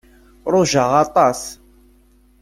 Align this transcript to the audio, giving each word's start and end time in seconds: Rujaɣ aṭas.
Rujaɣ 0.51 0.91
aṭas. 1.03 1.41